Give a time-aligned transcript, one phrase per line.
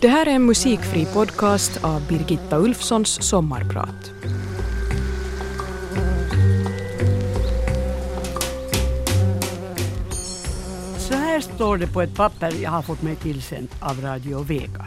[0.00, 4.12] Det här är en musikfri podcast av Birgitta Ulfssons sommarprat.
[10.98, 14.86] Så här står det på ett papper jag har fått mig tillsänt av Radio Vega.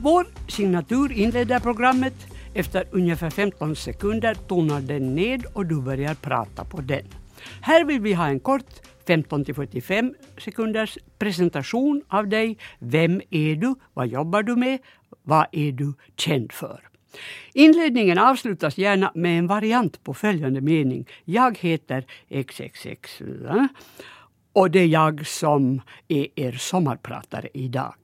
[0.00, 2.14] Vår signatur inleder programmet.
[2.54, 7.04] Efter ungefär 15 sekunder tonar den ned och du börjar prata på den.
[7.60, 12.58] Här vill vi ha en kort 15 till 45 sekunders presentation av dig.
[12.78, 13.74] Vem är du?
[13.94, 14.78] Vad jobbar du med?
[15.22, 16.88] Vad är du känd för?
[17.52, 21.08] Inledningen avslutas gärna med en variant på följande mening.
[21.24, 23.22] Jag heter XXX
[24.52, 27.94] och det är jag som är er sommarpratare idag.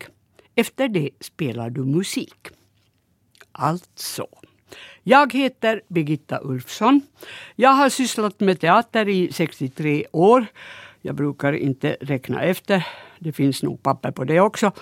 [0.55, 2.48] Efter det spelar du musik.
[3.53, 4.27] Alltså.
[5.03, 7.01] Jag heter Birgitta Ulfsson.
[7.56, 10.47] Jag har sysslat med teater i 63 år.
[11.09, 12.87] Jag brukar inte räkna efter.
[13.19, 14.73] Det finns nog papper på det också.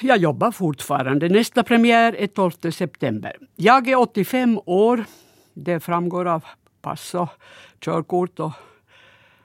[0.00, 1.28] Jag jobbar fortfarande.
[1.28, 3.36] Nästa premiär är 12 september.
[3.56, 5.04] Jag är 85 år.
[5.54, 6.44] Det framgår av
[6.82, 7.28] pass och
[7.80, 8.52] körkort och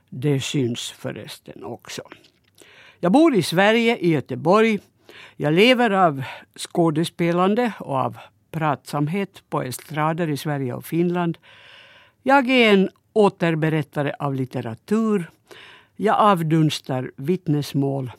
[0.09, 2.01] det syns förresten också.
[2.99, 4.79] Jag bor i Sverige, i Göteborg.
[5.35, 6.23] Jag lever av
[6.55, 8.17] skådespelande och av
[8.51, 11.37] pratsamhet på estrader i Sverige och Finland.
[12.23, 15.31] Jag är en återberättare av litteratur.
[15.95, 18.11] Jag avdunstar vittnesmål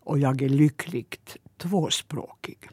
[0.00, 2.68] och jag är lyckligt tvåspråkig.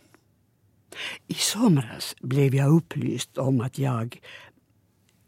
[1.28, 4.20] I somras blev jag upplyst om att jag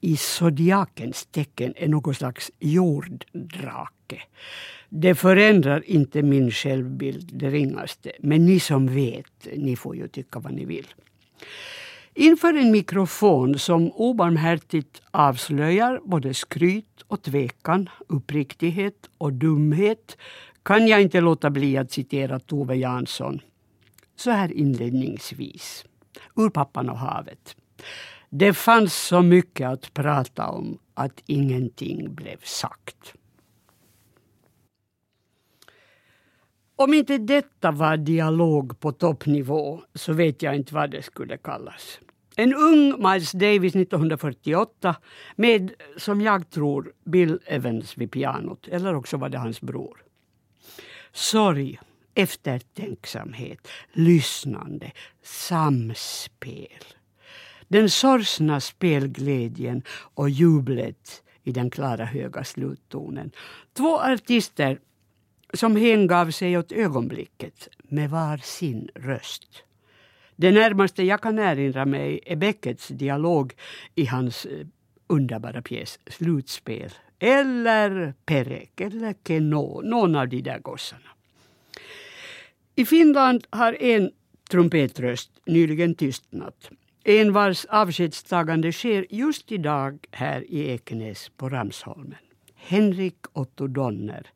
[0.02, 4.22] i zodiakens tecken är någon slags jorddrake.
[4.90, 8.12] Det förändrar inte min självbild det ringaste.
[8.20, 10.88] Men ni som vet, ni får ju tycka vad ni vill.
[12.20, 20.18] Inför en mikrofon som obarmhärtigt avslöjar både skryt och tvekan, uppriktighet och dumhet
[20.64, 23.42] kan jag inte låta bli att citera Tove Jansson
[24.16, 25.86] så här inledningsvis.
[26.36, 27.56] Ur Pappan och havet.
[28.30, 33.14] Det fanns så mycket att prata om att ingenting blev sagt.
[36.76, 42.00] Om inte detta var dialog på toppnivå så vet jag inte vad det skulle kallas.
[42.40, 44.96] En ung Miles Davis 1948
[45.36, 48.68] med, som jag tror, Bill Evans vid pianot.
[48.68, 50.04] Eller också var det hans bror.
[51.12, 51.80] Sorg,
[52.16, 54.92] eftertänksamhet, lyssnande,
[55.24, 56.84] samspel.
[57.68, 63.32] Den sorgsna spelglädjen och jublet i den klara höga sluttonen.
[63.74, 64.80] Två artister
[65.54, 69.64] som hängav sig åt ögonblicket med var sin röst.
[70.42, 73.54] Det närmaste jag kan erinra mig är Beckets dialog
[73.96, 74.68] i hans eh,
[75.08, 76.92] underbara pjäs Slutspel.
[77.20, 81.10] Eller Perek eller Keno, någon av de där gossarna.
[82.76, 84.12] I Finland har en
[84.50, 86.70] trumpetröst nyligen tystnat.
[87.04, 92.20] En vars avskedstagande sker just idag här i Ekenäs på Ramsholmen.
[92.56, 94.28] Henrik Otto Donner.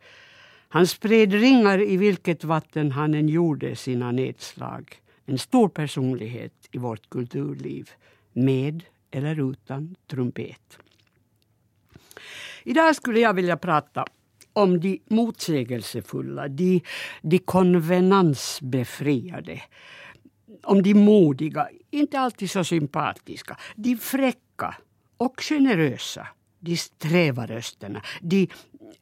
[0.70, 5.00] Han spred ringar i vilket vatten han än gjorde sina nedslag.
[5.26, 7.90] En stor personlighet i vårt kulturliv.
[8.34, 10.78] Med eller utan trumpet.
[12.64, 14.06] Idag skulle jag vilja prata
[14.54, 16.82] om de motsägelsefulla, de,
[17.22, 19.62] de konvenansbefriade
[20.64, 24.76] om de modiga, inte alltid så sympatiska, de fräcka
[25.18, 26.28] och generösa,
[26.60, 28.48] de sträva rösterna, de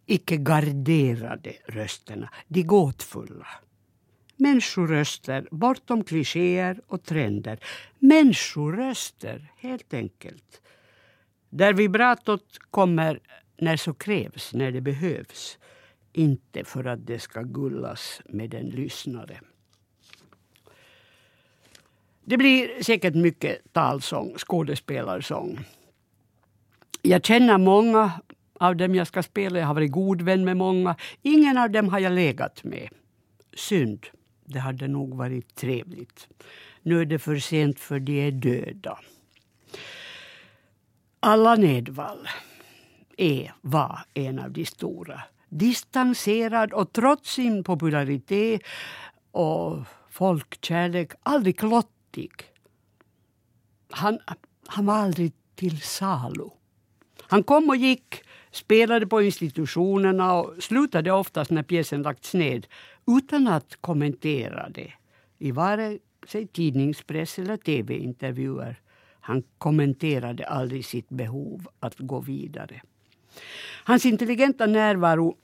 [0.05, 3.47] icke garderade rösterna, de gåtfulla.
[4.41, 7.59] Människoröster bortom klichéer och trender.
[8.00, 10.62] Människoröster, helt enkelt.
[11.50, 13.19] Där vibratot kommer
[13.57, 15.57] när så krävs, när det behövs.
[16.13, 19.40] Inte för att det ska gullas med en lyssnare.
[22.24, 25.59] Det blir säkert mycket talsång, skådespelarsång.
[27.01, 28.12] Jag känner många
[28.53, 29.59] av dem jag ska spela.
[29.59, 30.96] Jag har varit god vän med många.
[31.22, 32.89] Ingen av dem har jag legat med.
[33.54, 34.06] Synd.
[34.51, 36.27] Det hade nog varit trevligt.
[36.81, 39.00] Nu är det för sent för de är döda.
[41.19, 42.27] Alla Nedvall
[43.18, 45.21] är, var en av de stora.
[45.50, 48.62] Distanserad och trots sin popularitet
[49.31, 49.77] och
[50.09, 52.31] folkkärlek aldrig klottig.
[53.89, 54.19] Han,
[54.68, 56.50] han var aldrig till salu.
[57.21, 62.68] Han kom och gick, spelade på institutionerna och slutade oftast när pjäsen lagts ned
[63.07, 64.94] utan att kommentera det
[65.38, 68.80] i vare sig tidningspress eller tv-intervjuer.
[69.19, 72.81] Han kommenterade aldrig sitt behov att gå vidare.
[73.83, 75.38] Hans intelligenta närvaro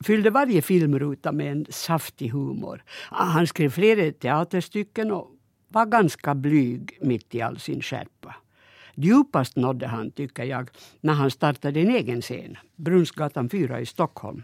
[0.00, 2.82] fyllde varje filmruta med en saftig humor.
[3.10, 5.30] Ah, han skrev flera teaterstycken och
[5.68, 8.34] var ganska blyg mitt i all sin skärpa.
[8.94, 10.70] Djupast nådde han, tycker jag,
[11.00, 14.42] när han startade en egen scen, Brunnsgatan 4 i Stockholm.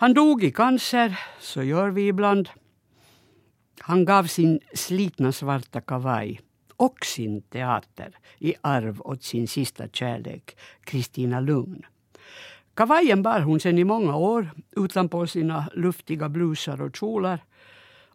[0.00, 2.48] Han dog i cancer, så gör vi ibland.
[3.80, 6.40] Han gav sin slitna svarta kavaj
[6.76, 11.82] och sin teater i arv åt sin sista kärlek, Kristina Lugn.
[12.74, 17.44] Kavajen bar hon sen i många år utanpå sina luftiga blusar och kjolar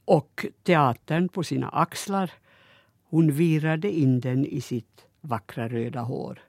[0.05, 2.31] och teatern på sina axlar.
[3.09, 6.39] Hon virade in den i sitt vackra röda hår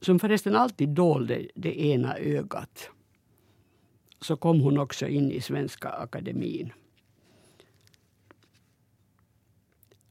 [0.00, 2.90] som förresten alltid dolde det ena ögat.
[4.20, 6.72] Så kom hon också in i Svenska Akademin.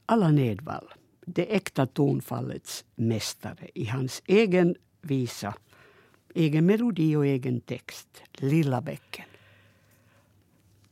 [0.05, 0.87] Allan Edwall,
[1.25, 5.53] det äkta tonfallets mästare i hans egen visa,
[6.35, 9.25] egen melodi och egen text, Lilla bäcken.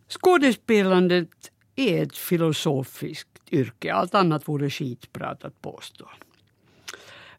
[0.08, 3.94] Skådespelandet är ett filosofiskt yrke.
[3.94, 6.10] Allt annat vore skitprat att påstå.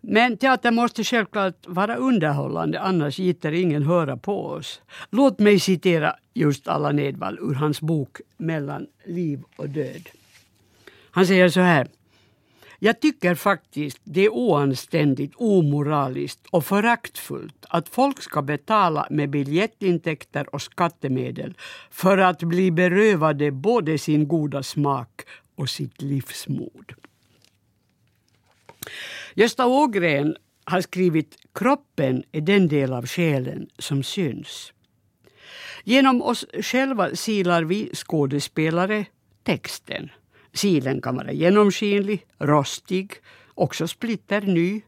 [0.09, 4.81] Men teater måste självklart vara underhållande, annars gitter ingen höra på oss.
[5.11, 10.09] Låt mig citera just Allan Edwall ur hans bok Mellan liv och död.
[11.11, 11.89] Han säger så här.
[12.79, 20.55] Jag tycker faktiskt det är oanständigt, omoraliskt och föraktfullt att folk ska betala med biljettintäkter
[20.55, 21.55] och skattemedel
[21.91, 25.23] för att bli berövade både sin goda smak
[25.55, 26.95] och sitt livsmod.
[29.35, 34.73] Gösta Ågren har skrivit Kroppen är den del av själen som syns.
[35.85, 39.05] Genom oss själva silar vi skådespelare
[39.43, 40.11] texten.
[40.53, 43.13] Silen kan vara genomskinlig, rostig,
[43.55, 44.83] också splitter ny.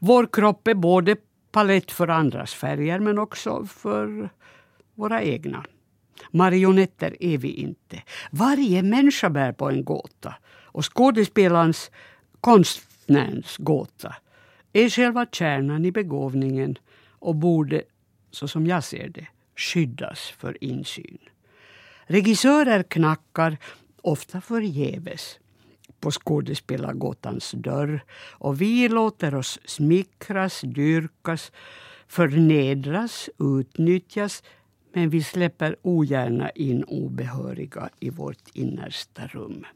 [0.00, 1.16] Vår kropp är både
[1.52, 4.30] palett för andras färger men också för
[4.94, 5.64] våra egna.
[6.30, 8.02] Marionetter är vi inte.
[8.30, 10.34] Varje människa bär på en gåta
[10.64, 11.90] och skådespelarens,
[13.02, 14.14] konstnärens gåta
[14.72, 16.78] är själva kärnan i begåvningen
[17.20, 17.82] och borde,
[18.30, 19.26] så som jag ser det,
[19.56, 21.18] skyddas för insyn.
[22.06, 23.58] Regissörer knackar
[24.02, 25.38] ofta förgäves
[26.00, 28.04] på skådespelargåtans dörr
[28.40, 31.52] och vi låter oss smickras, dyrkas,
[32.08, 34.42] förnedras, utnyttjas
[34.94, 39.66] men vi släpper ogärna in obehöriga i vårt innersta rum.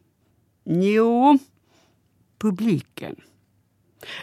[0.64, 1.38] Jo,
[2.38, 3.17] publiken.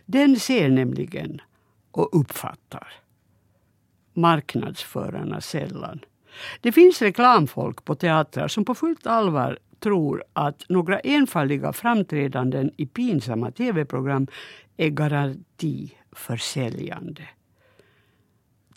[0.06, 1.42] Den ser nämligen
[1.92, 2.88] och uppfattar.
[4.14, 6.00] Marknadsförarna sällan.
[6.62, 12.86] Det finns reklamfolk på teatrar som på fullt allvar tror att några enfaldiga framträdanden i
[12.86, 14.28] pinsamma tv-program
[14.78, 17.28] är garanti för säljande.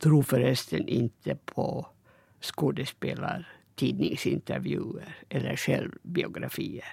[0.00, 1.87] Tro förresten inte på
[2.41, 6.85] skådespelar, tidningsintervjuer eller självbiografier.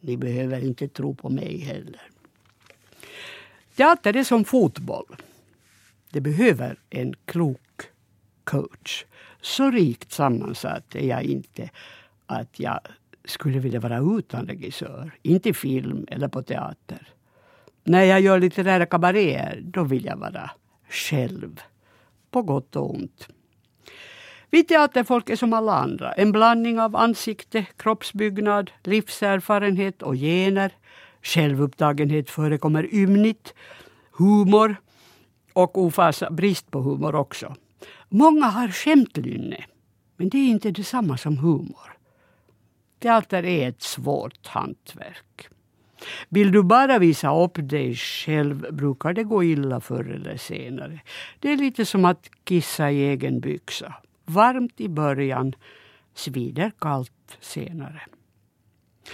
[0.00, 2.00] Ni behöver inte tro på mig heller.
[3.76, 5.16] Teater är som fotboll.
[6.10, 7.82] Det behöver en klok
[8.44, 9.04] coach.
[9.40, 11.70] Så rikt sammansatt är jag inte
[12.26, 12.80] att jag
[13.24, 15.10] skulle vilja vara utan regissör.
[15.22, 17.08] Inte i film eller på teater.
[17.84, 20.50] När jag gör litterära kabaréer, då vill jag vara
[20.88, 21.60] själv.
[22.30, 23.28] På gott och ont.
[24.50, 26.12] Vi teaterfolk är som alla andra.
[26.12, 30.72] En blandning av ansikte, kroppsbyggnad, livserfarenhet och gener.
[31.22, 33.54] Självupptagenhet förekommer ymnigt.
[34.12, 34.76] Humor
[35.52, 37.54] och ofasa brist på humor också.
[38.08, 39.64] Många har skämtlynne,
[40.16, 41.96] men det är inte detsamma som humor.
[42.98, 45.48] Teater är ett svårt hantverk.
[46.28, 51.00] Vill du bara visa upp dig själv brukar det gå illa förr eller senare.
[51.40, 53.94] Det är lite som att kissa i egen byxa.
[54.28, 55.54] Varmt i början,
[56.14, 58.00] svider kallt senare.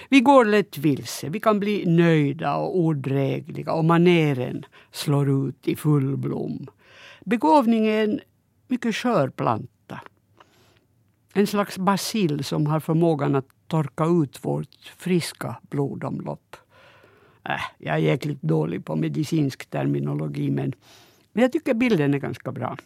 [0.08, 5.76] Vi går lätt vilse, vi kan bli nöjda och odrägliga och maneren slår ut i
[5.76, 6.66] full blom.
[7.24, 8.20] Begåvning är en
[8.68, 10.00] mycket skör planta.
[11.34, 16.56] En slags basil som har förmågan att torka ut vårt friska blodomlopp.
[17.48, 20.74] Äh, jag är jäkligt dålig på medicinsk terminologi men,
[21.32, 22.76] men jag tycker bilden är ganska bra.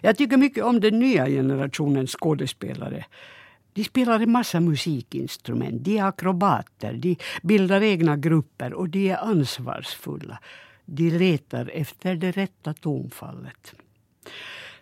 [0.00, 3.04] Jag tycker mycket om den nya generationens skådespelare.
[3.72, 9.16] De spelar en massa musikinstrument, de är akrobater, de bildar egna grupper och de är
[9.16, 10.38] ansvarsfulla.
[10.84, 13.74] De letar efter det rätta tonfallet.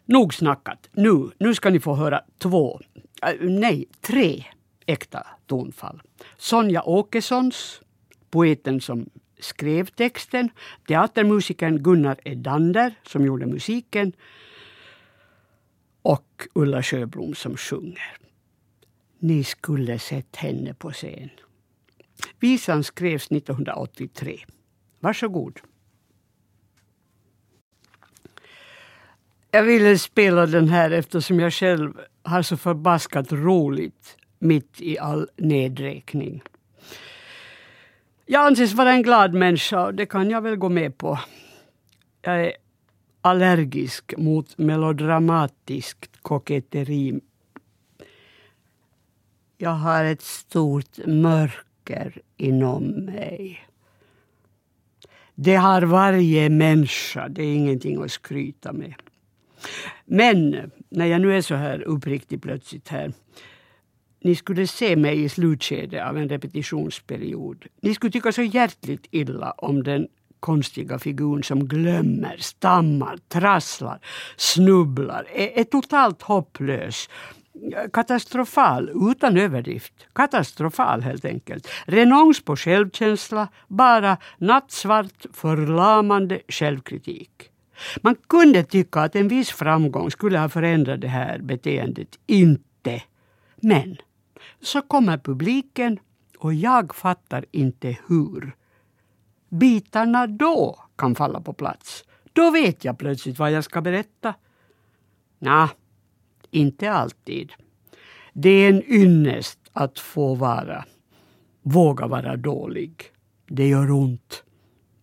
[0.05, 0.89] Nog snackat.
[0.93, 2.81] Nu, nu ska ni få höra två,
[3.23, 4.45] äh, nej, tre
[4.87, 6.03] äkta tonfall.
[6.37, 7.81] Sonja Åkessons,
[8.31, 10.51] poeten som skrev texten,
[10.89, 14.13] teatermusikern Gunnar Edander som gjorde musiken
[16.09, 18.17] och Ulla Sjöblom som sjunger.
[19.19, 21.31] Ni skulle sett henne på scen.
[22.41, 24.45] Visan skrevs 1983.
[25.01, 25.61] Varsågod.
[29.51, 35.29] Jag ville spela den här eftersom jag själv har så förbaskat roligt mitt i all
[35.37, 36.43] nedräkning.
[38.27, 41.19] Jag anses vara en glad människa och det kan jag väl gå med på.
[42.23, 42.53] Jag är
[43.21, 47.21] allergisk mot melodramatiskt koketteri.
[49.59, 53.69] Jag har ett stort mörker inom mig.
[55.35, 58.95] Det har varje människa, det är ingenting att skryta med.
[60.05, 63.13] Men när jag nu är så här uppriktig plötsligt här.
[64.21, 67.67] Ni skulle se mig i slutskedet av en repetitionsperiod.
[67.81, 70.09] Ni skulle tycka så hjärtligt illa om den
[70.41, 73.99] konstiga figuren som glömmer, stammar, trasslar,
[74.37, 77.09] snubblar, är, är totalt hopplös.
[77.93, 79.95] Katastrofal, utan överdrift.
[80.13, 81.69] Katastrofal helt enkelt.
[81.87, 87.31] Renons på självkänsla, bara nattsvart, förlamande självkritik.
[88.03, 92.19] Man kunde tycka att en viss framgång skulle ha förändrat det här beteendet.
[92.27, 93.03] Inte.
[93.57, 93.97] Men
[94.63, 95.99] så kommer publiken
[96.39, 98.53] och jag fattar inte hur.
[99.49, 102.05] Bitarna då kan falla på plats.
[102.33, 104.35] Då vet jag plötsligt vad jag ska berätta.
[105.39, 105.71] Nja,
[106.51, 107.53] inte alltid.
[108.33, 110.85] Det är en ynnest att få vara,
[111.63, 113.05] våga vara dålig.
[113.47, 114.45] Det gör ont,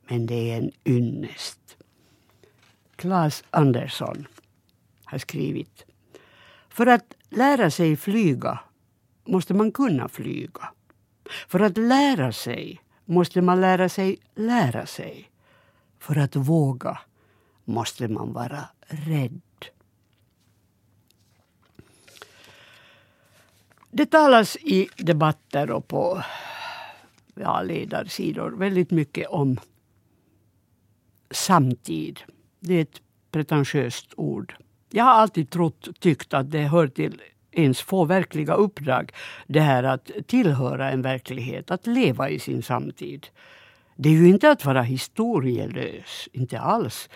[0.09, 1.77] men det är en ynnest.
[2.95, 4.27] Claes Andersson
[5.05, 5.85] har skrivit.
[6.69, 8.59] För att lära sig flyga
[9.25, 10.69] måste man kunna flyga.
[11.47, 15.31] För att lära sig måste man lära sig lära sig.
[15.99, 16.99] För att våga
[17.63, 19.41] måste man vara rädd.
[23.91, 26.23] Det talas i debatter och på
[27.35, 29.59] ja, ledarsidor väldigt mycket om
[31.31, 32.19] samtid.
[32.59, 34.55] Det är ett pretentiöst ord.
[34.89, 37.21] Jag har alltid trott, tyckt att det hör till
[37.55, 39.11] ens få verkliga uppdrag.
[39.47, 43.27] Det här att tillhöra en verklighet, att leva i sin samtid.
[43.95, 47.09] Det är ju inte att vara historielös, inte alls.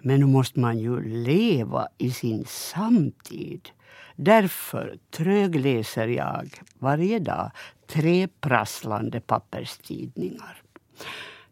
[0.00, 3.68] Men nu måste man ju leva i sin samtid.
[4.16, 7.50] Därför trögläser jag varje dag
[7.86, 10.62] tre prasslande papperstidningar.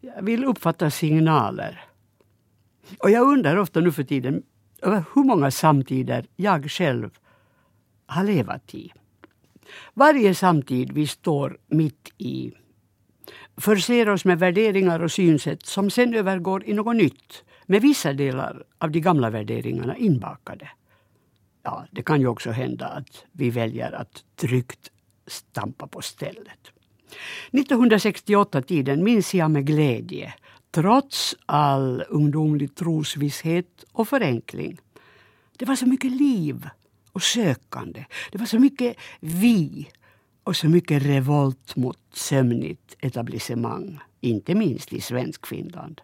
[0.01, 1.83] Jag vill uppfatta signaler.
[2.99, 4.43] Och jag undrar ofta nu för tiden
[4.81, 7.09] över hur många samtider jag själv
[8.07, 8.91] har levat i.
[9.93, 12.51] Varje samtid vi står mitt i
[13.57, 18.63] förser oss med värderingar och synsätt som sen övergår i något nytt med vissa delar
[18.77, 20.69] av de gamla värderingarna inbakade.
[21.63, 24.91] Ja, det kan ju också hända att vi väljer att tryggt
[25.27, 26.71] stampa på stället.
[27.51, 30.33] 1968-tiden minns jag med glädje
[30.71, 34.77] trots all ungdomlig trosvisshet och förenkling.
[35.57, 36.69] Det var så mycket liv
[37.17, 38.05] och sökande.
[38.31, 39.89] Det var så mycket vi
[40.43, 46.01] och så mycket revolt mot sömnigt etablissemang, inte minst i Svenskfinland.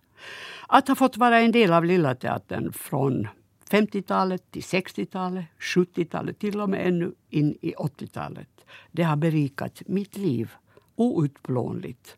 [0.67, 3.27] Att ha fått vara en del av Lilla Teatern från
[3.70, 8.50] 50-talet till 60-talet, 70-talet, till och med ännu in i 80-talet.
[8.91, 10.51] Det har berikat mitt liv
[10.96, 12.17] outplånligt.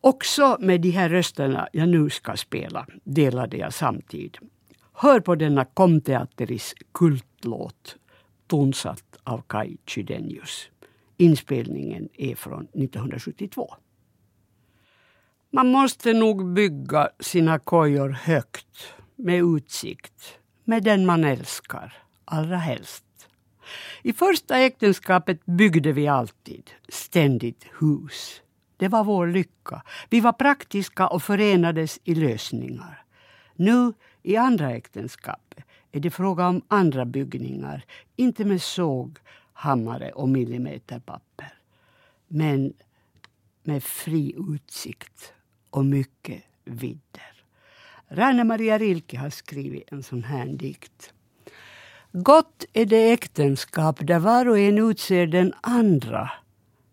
[0.00, 4.38] Också med de här rösterna jag nu ska spela delade jag samtid.
[4.96, 7.96] Hör på denna komteateris kultlåt
[8.46, 10.68] tonsatt av Kai Chydenius.
[11.16, 13.74] Inspelningen är från 1972.
[15.50, 21.92] Man måste nog bygga sina kojor högt med utsikt, med den man älskar
[22.24, 23.04] allra helst.
[24.02, 28.42] I första äktenskapet byggde vi alltid ständigt hus.
[28.76, 29.82] Det var vår lycka.
[30.10, 33.04] Vi var praktiska och förenades i lösningar.
[33.56, 33.92] Nu
[34.24, 35.54] i andra äktenskap
[35.92, 37.84] är det fråga om andra byggningar,
[38.16, 39.18] inte med såg,
[39.52, 41.52] hammare och millimeterpapper.
[42.28, 42.72] Men
[43.62, 45.32] med fri utsikt
[45.70, 47.44] och mycket vidder.
[48.08, 51.12] Rainer Maria Rilke har skrivit en sån här dikt.
[52.12, 56.30] Gott är det äktenskap där var och en utser den andra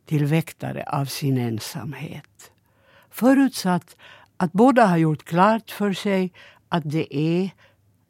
[0.05, 2.51] till väktare av sin ensamhet.
[3.09, 3.95] Förutsatt
[4.38, 6.33] att båda har gjort klart för sig
[6.71, 7.49] att det är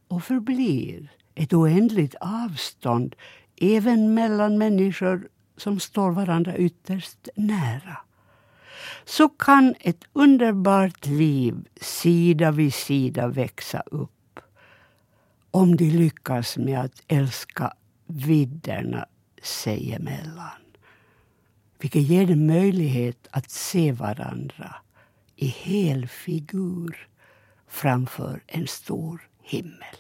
[0.08, 3.16] och förblir ett oändligt avstånd
[3.62, 7.98] även mellan människor som står varandra ytterst nära.
[9.06, 14.40] Så kan ett underbart liv sida vid sida växa upp.
[15.54, 17.74] om de lyckas med att älska
[18.08, 19.06] vidderna
[19.44, 20.62] sig emellan.
[21.80, 24.76] Vilket ger dem möjlighet att se varandra
[25.36, 27.08] i hel figur
[27.72, 29.96] framför en stor himmel.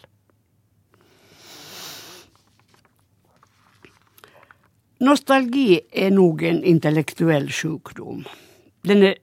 [4.98, 8.24] Nostalgi är nog en intellektuell sjukdom.
[8.82, 9.16] Den är,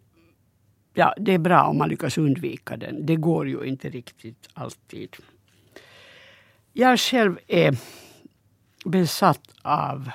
[0.95, 3.07] ja, det är bra om man lyckas undvika den.
[3.07, 5.17] Det går ju inte riktigt alltid.
[6.73, 7.77] Jag själv är
[8.85, 10.11] besatt av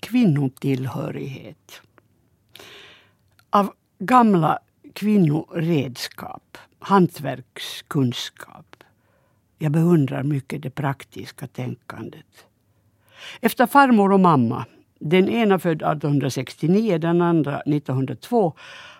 [0.00, 1.80] kvinnotillhörighet.
[3.50, 4.58] Av gamla
[4.94, 8.76] kvinnoredskap, hantverkskunskap.
[9.58, 12.46] Jag beundrar mycket det praktiska tänkandet.
[13.40, 14.64] Efter farmor och mamma,
[14.98, 18.54] den ena född 1869, den andra 1902,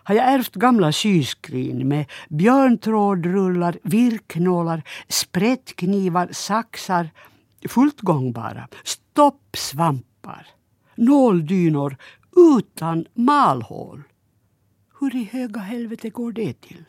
[0.04, 7.10] har jag ärvt gamla syskrin med björntrådrullar, virknålar, sprättknivar, saxar,
[7.68, 10.46] fullt gångbara, stoppsvampar,
[10.94, 11.96] nåldynor
[12.56, 14.02] utan malhål.
[15.04, 16.84] Hur i höga helvete går det till?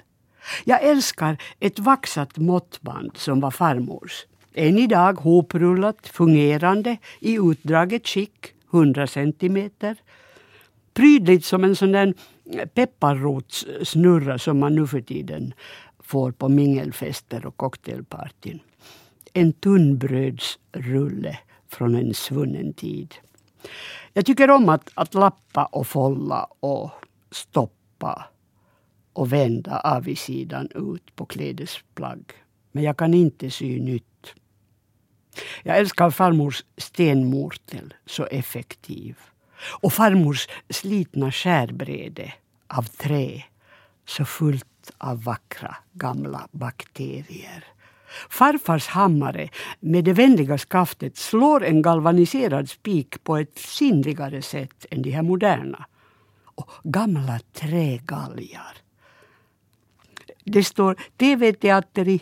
[0.63, 4.25] Jag älskar ett vaxat måttband som var farmors.
[4.53, 9.95] Än idag hoprullat, fungerande, i utdraget skick, 100 centimeter.
[10.93, 12.13] Prydligt som en sån där
[12.73, 15.53] pepparrotssnurra som man nu för tiden
[15.99, 18.59] får på mingelfester och cocktailpartyn.
[19.33, 23.15] En tunnbrödsrulle från en svunnen tid.
[24.13, 26.91] Jag tycker om att, att lappa och folla och
[27.31, 27.84] stoppa
[29.13, 32.31] och vända avigsidan ut på klädesplagg.
[32.71, 34.33] Men jag kan inte sy nytt.
[35.63, 39.17] Jag älskar farmors stenmortel, så effektiv.
[39.81, 42.33] Och farmors slitna skärbräde
[42.67, 43.43] av trä,
[44.05, 47.65] så fullt av vackra gamla bakterier.
[48.29, 55.01] Farfars hammare med det vänliga skaftet slår en galvaniserad spik på ett sinnligare sätt än
[55.01, 55.85] de här moderna.
[56.55, 58.77] Och gamla trägalgar.
[60.43, 62.21] Det står TV-teater i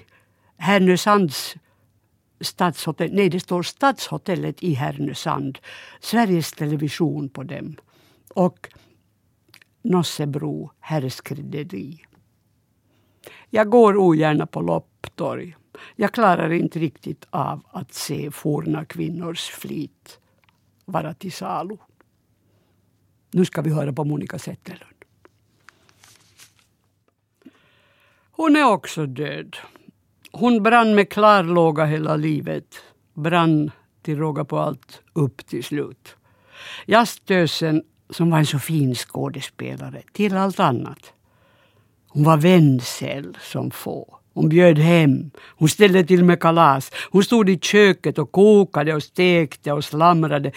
[0.58, 1.56] Härnösands
[2.42, 3.14] stadshotell.
[3.14, 5.60] Nej, det står Stadshotellet i Härnösand.
[6.00, 7.76] Sveriges Television på dem.
[8.30, 8.70] Och
[9.82, 12.06] Nossebro herrskrädderi.
[13.50, 15.56] Jag går ogärna på lopptorg.
[15.96, 20.20] Jag klarar inte riktigt av att se forna kvinnors flit
[20.86, 21.78] vara till salu.
[23.34, 24.94] Nu ska vi höra på Monica Zetterlund.
[28.32, 29.58] Hon är också död.
[30.32, 32.76] Hon brann med klarlåga hela livet.
[33.14, 36.16] Brann till råga på allt upp till slut.
[36.86, 41.14] Jazztösen som var en så fin skådespelare till allt annat.
[42.08, 44.20] Hon var vänsel som få.
[44.34, 45.32] Hon bjöd hem.
[45.58, 46.92] Hon ställde till med kalas.
[47.12, 50.52] Hon stod i köket och kokade och stekte och slamrade.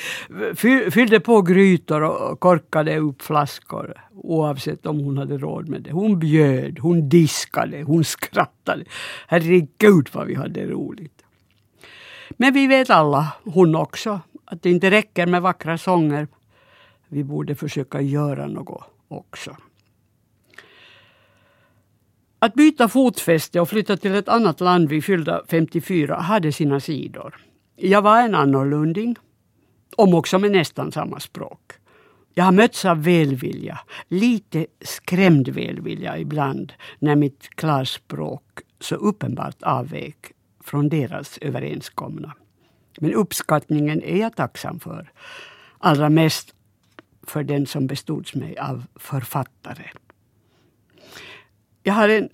[0.91, 5.93] Fyllde på grytor och korkade upp flaskor oavsett om hon hade råd med det.
[5.93, 8.85] Hon bjöd, hon diskade, hon skrattade.
[9.27, 11.23] Herregud vad vi hade roligt.
[12.31, 16.29] Men vi vet alla, hon också, att det inte räcker med vackra sånger.
[17.09, 19.57] Vi borde försöka göra något också.
[22.47, 27.37] Att byta fotfäste och flytta till ett annat land vid fyllda 54 hade sina sidor.
[27.77, 29.17] Jag var en annorlunding,
[29.97, 31.73] om också med nästan samma språk.
[32.35, 33.79] Jag har mötts av välvilja,
[34.09, 40.33] lite skrämd välvilja ibland när mitt klarspråk så uppenbart avvek
[40.65, 42.33] från deras överenskomna.
[43.01, 45.13] Men uppskattningen är jag tacksam för.
[45.79, 46.55] Allra mest
[47.23, 49.91] för den som bestods mig av författare.
[51.87, 52.29] Jag har en,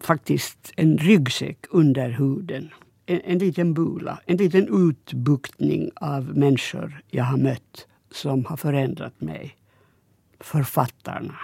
[0.00, 2.70] faktiskt en ryggsäck under huden.
[3.06, 9.20] En, en liten bula, en liten utbuktning av människor jag har mött som har förändrat
[9.20, 9.56] mig.
[10.40, 11.34] Författarna.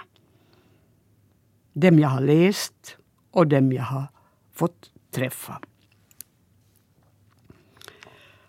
[1.73, 2.97] Dem jag har läst
[3.31, 4.07] och dem jag har
[4.53, 5.59] fått träffa.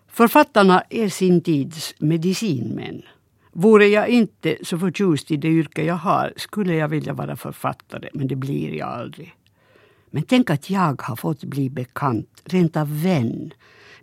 [0.07, 3.01] Författarna är sin tids medicinmän.
[3.59, 8.09] Vore jag inte så förtjust i det yrke jag har skulle jag vilja vara författare,
[8.13, 9.35] men det blir jag aldrig.
[10.11, 13.53] Men tänk att jag har fått bli bekant, rent av vän,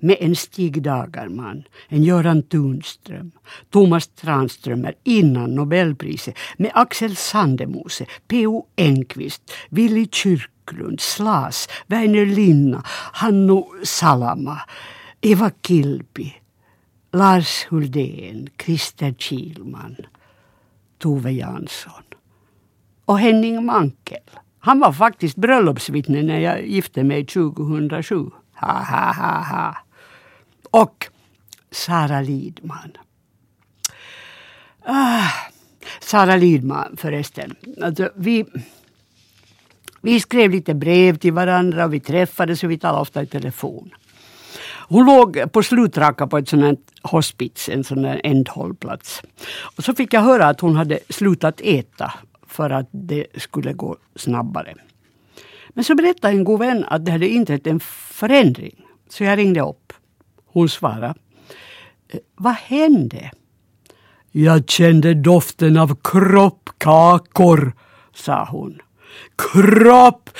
[0.00, 3.30] med en Stig Dagerman, en Göran Tunström,
[3.70, 8.66] Thomas Tranströmer innan Nobelpriset, med Axel Sandemose, P.O.
[8.76, 14.60] Enquist, Willy Kyrklund, Slas, Väinö Linna, Hannu Salama,
[15.20, 16.34] Eva Kilpi,
[17.14, 19.96] Lars Huldén, Christer Kihlman,
[20.98, 22.03] Tove Jansson
[23.05, 28.31] och Henning Mankel Han var faktiskt bröllopsvittne när jag gifte mig 2007.
[28.55, 29.77] Ha, ha, ha, ha.
[30.70, 31.07] Och
[31.70, 32.92] Sara Lidman.
[34.85, 35.29] Ah,
[36.00, 37.55] Sara Lidman förresten.
[37.83, 38.44] Alltså, vi,
[40.00, 43.90] vi skrev lite brev till varandra och vi träffades och vi talade ofta i telefon.
[44.88, 49.23] Hon låg på slutraka på ett sånt hospits, en sån här ändhållplats.
[49.77, 52.12] Och så fick jag höra att hon hade slutat äta
[52.47, 54.75] för att det skulle gå snabbare.
[55.68, 58.87] Men så berättade en god vän att det hade inträtt en förändring.
[59.09, 59.92] Så jag ringde upp.
[60.47, 61.14] Hon svarade.
[62.09, 63.31] Eh, vad hände?
[64.31, 67.73] Jag kände doften av kroppkakor,
[68.14, 68.79] sa hon.
[69.53, 70.35] Kroppkakor!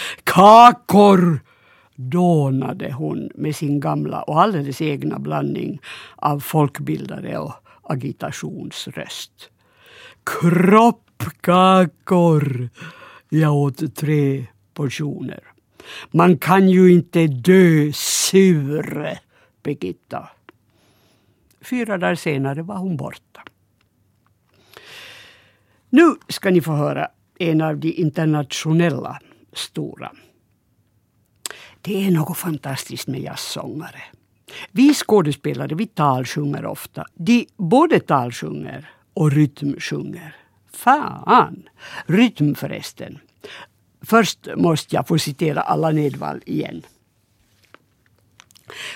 [1.97, 5.81] Dånade hon med sin gamla och alldeles egna blandning
[6.17, 7.53] av folkbildare och
[7.83, 9.51] agitationsröst.
[10.41, 11.59] Kroppkakor!
[13.29, 15.41] Jag åt tre portioner.
[16.11, 19.19] Man kan ju inte dö sur,
[19.63, 20.29] Birgitta.
[21.61, 23.43] Fyra dagar senare var hon borta.
[25.91, 29.21] Nu ska ni få höra en av de internationella
[29.53, 30.13] stora.
[31.85, 34.03] Det är något fantastiskt med jazzsångare.
[34.73, 37.07] Vi skådespelare vi talsjunger ofta.
[37.15, 40.37] De både talsjunger och rytmsjunger.
[40.73, 41.69] Fan!
[42.07, 43.19] Rytm förresten.
[44.03, 46.83] Först måste jag få citera Allan Edwall igen.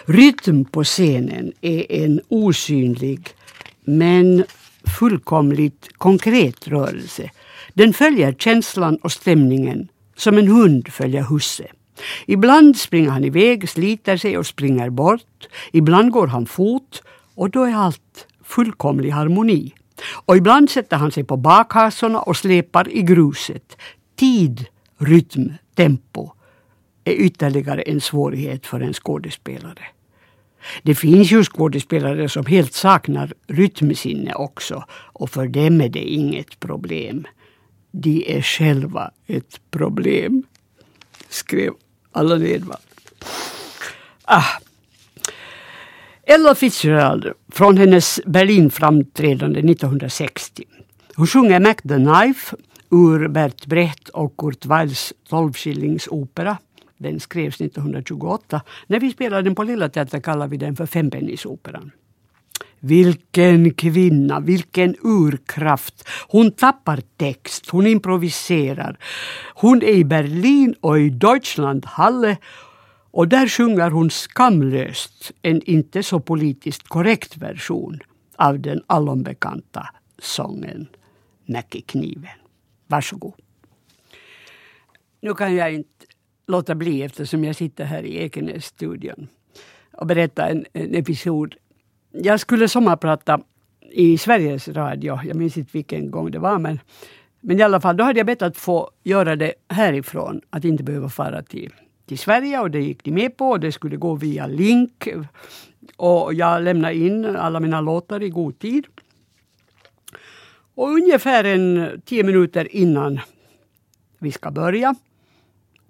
[0.04, 3.28] Rytm på scenen är en osynlig
[3.80, 4.44] men
[4.98, 7.30] fullkomligt konkret rörelse.
[7.74, 11.66] Den följer känslan och stämningen som en hund följer husse.
[12.26, 15.48] Ibland springer han iväg, sliter sig och springer bort.
[15.72, 17.02] Ibland går han fot
[17.34, 19.74] och då är allt fullkomlig harmoni.
[20.26, 23.76] Och ibland sätter han sig på bakhasorna och släpar i gruset.
[24.16, 24.66] Tid,
[24.98, 26.30] rytm, tempo
[27.04, 29.86] är ytterligare en svårighet för en skådespelare.
[30.82, 36.60] Det finns ju skådespelare som helt saknar rytmsinne också och för dem är det inget
[36.60, 37.26] problem.
[37.90, 40.42] De är själva ett problem,
[41.28, 41.72] skrev
[42.18, 42.80] alla Edvard.
[44.24, 44.44] Ah.
[46.22, 50.64] Ella Fitzgerald från hennes Berlinframträdande 1960.
[51.14, 52.56] Hon sjunger Mac the Knife
[52.90, 56.58] ur Bert Brecht och Kurt Weills tolvskillingsopera.
[56.96, 58.62] Den skrevs 1928.
[58.86, 61.90] När vi spelade den på Lilla Teatern kallade vi den för Fempennisoperan.
[62.80, 66.08] Vilken kvinna, vilken urkraft.
[66.28, 68.98] Hon tappar text, hon improviserar.
[69.54, 72.36] Hon är i Berlin och i Deutschland Halle
[73.10, 78.00] och där sjunger hon skamlöst en inte så politiskt korrekt version
[78.36, 80.86] av den allombekanta sången
[81.46, 82.38] Näckekniven.
[82.86, 83.34] Varsågod.
[85.20, 86.06] Nu kan jag inte
[86.46, 89.28] låta bli eftersom jag sitter här i Ekenäs-studion
[89.92, 91.54] och berätta en, en episod
[92.10, 93.40] jag skulle sommarprata
[93.90, 95.20] i Sveriges Radio.
[95.24, 96.58] Jag minns inte vilken gång det var.
[96.58, 96.80] Men,
[97.40, 100.40] men i alla fall, då hade jag bett att få göra det härifrån.
[100.50, 101.74] Att inte behöva fara till,
[102.06, 102.60] till Sverige.
[102.60, 103.58] Och det gick de med på.
[103.58, 105.08] Det skulle gå via link.
[105.96, 108.86] Och jag lämnade in alla mina låtar i god tid.
[110.74, 113.20] Och ungefär en tio minuter innan
[114.18, 114.94] vi ska börja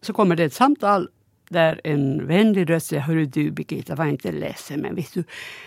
[0.02, 1.08] så kommer det ett samtal
[1.50, 5.24] där en vänlig röst säger Hörru du Birgitta, var inte ledsen men vet du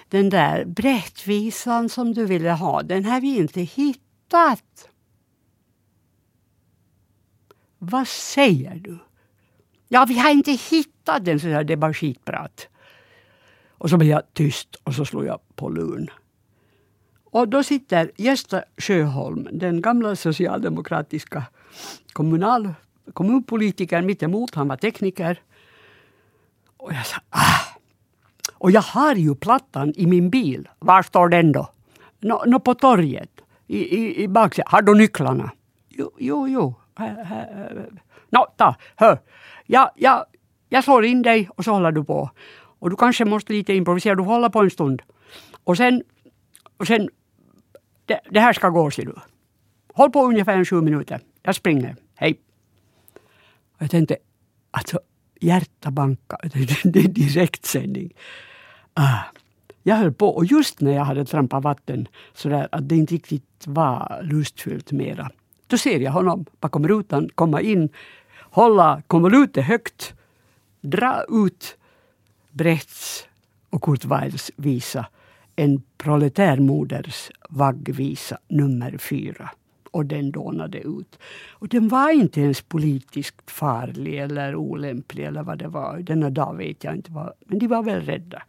[0.10, 4.90] den där brättvisan som du ville ha, den har vi inte hittat.
[7.78, 8.98] Vad säger du?
[9.88, 12.68] Ja, vi har inte hittat den, så jag, det är bara skitprat.
[13.70, 16.10] Och så blev jag tyst och så slog jag på luren.
[17.32, 21.44] Och då sitter Gösta Sjöholm, den gamla socialdemokratiska
[22.14, 22.74] kommunal,
[23.14, 24.56] kommunpolitikern mittemot.
[24.56, 25.42] Han var tekniker.
[26.82, 27.78] Och jag sa ah.
[28.54, 30.70] Och jag har ju plattan i min bil.
[30.80, 31.70] Var står den då?
[32.20, 33.42] Nå, no, på torget.
[33.68, 34.68] I, i, i baksidan.
[34.72, 35.52] Har du nycklarna?
[35.90, 36.48] Jo, jo.
[36.48, 36.76] jo.
[38.30, 39.20] Nå, ta, hör.
[39.66, 40.26] Jag, jag,
[40.70, 42.30] jag slår in dig och så håller du på.
[42.80, 44.16] Och du kanske måste lite improvisera.
[44.16, 45.02] Du håller på en stund.
[45.64, 46.04] Och sen,
[46.78, 47.10] och sen
[48.06, 49.16] det, det här ska gå, ser du.
[49.94, 51.20] Håll på ungefär en sju minuter.
[51.44, 51.96] Jag springer.
[52.16, 52.40] Hej.
[53.76, 54.18] Och jag tänkte,
[54.72, 55.00] alltså
[55.42, 56.38] hjärta banka.
[56.84, 58.14] Det är direktsändning.
[58.94, 59.20] Ah.
[59.84, 63.14] Jag höll på och just när jag hade trampat vatten så där att det inte
[63.14, 65.32] riktigt var lustfyllt mera.
[65.68, 67.90] Då ser jag honom bakom rutan komma in,
[68.40, 70.14] hålla konvolutet högt,
[70.82, 71.78] dra ut
[72.52, 73.28] Brechts
[73.70, 75.06] och Kurt Weils visa
[75.56, 79.50] En proletärmoders vaggvisa nummer fyra
[79.92, 81.20] och den dånade ut.
[81.50, 86.00] Och den var inte ens politiskt farlig eller olämplig eller vad det var.
[86.00, 88.44] Denna dag vet jag inte vad, men de var väl rädda.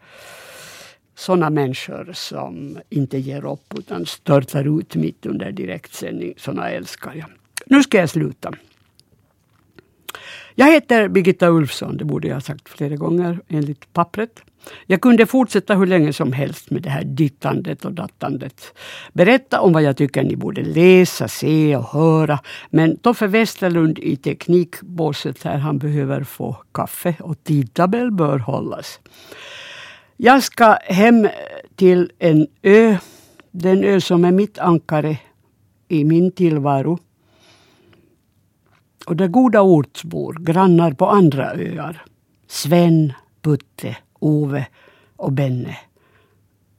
[1.14, 6.34] Sådana människor som inte ger upp utan störtar ut mitt under direktsändning.
[6.36, 7.28] Sådana älskar jag.
[7.66, 8.52] Nu ska jag sluta.
[10.54, 14.42] Jag heter Birgitta Ulfsson, det borde jag ha sagt flera gånger enligt pappret.
[14.86, 18.74] Jag kunde fortsätta hur länge som helst med det här dittandet och dattandet.
[19.12, 22.38] Berätta om vad jag tycker ni borde läsa, se och höra.
[22.70, 29.00] Men Toffe Westerlund i teknikbåset här, han behöver få kaffe och tidtabell bör hållas.
[30.16, 31.28] Jag ska hem
[31.76, 32.96] till en ö.
[33.50, 35.16] Den ö som är mitt ankare
[35.88, 36.98] i min tillvaro.
[39.06, 42.04] Och där goda ortsbor, grannar på andra öar.
[42.46, 43.12] Sven,
[43.42, 44.66] Putte, Ove
[45.16, 45.78] och Benne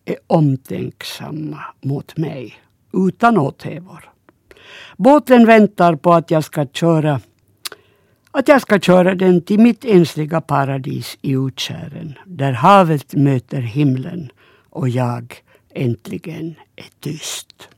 [0.05, 2.55] är omtänksamma mot mig
[2.93, 4.09] utan åthävor.
[4.97, 7.21] Båten väntar på att jag ska köra
[8.31, 14.31] att jag ska köra den till mitt ensliga paradis i utskären där havet möter himlen
[14.69, 15.35] och jag
[15.69, 17.69] äntligen är tyst.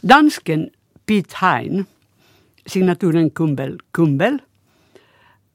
[0.00, 0.70] Dansken
[1.06, 1.84] Piet Hein,
[2.66, 4.38] signaturen Kumbel Kumbel,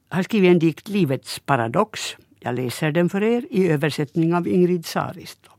[0.10, 2.16] har skrivit en dikt Livets paradox.
[2.40, 5.52] Jag läser den för er i översättning av Ingrid Saristo.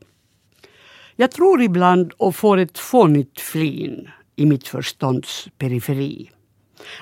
[1.15, 6.31] Jag tror ibland och får ett fånigt flin i mitt förstånds periferi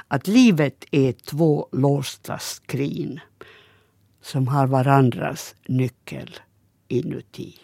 [0.07, 3.19] att livet är två låsta skrin
[4.21, 6.35] som har varandras nyckel
[6.87, 7.55] inuti.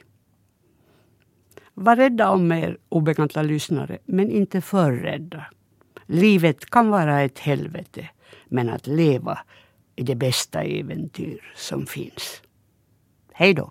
[1.74, 5.46] Var rädda om er obekanta lyssnare, men inte för rädda.
[6.06, 8.10] Livet kan vara ett helvete,
[8.46, 9.40] men att leva
[9.96, 12.42] är det bästa äventyr som finns.
[13.34, 13.70] Hej då!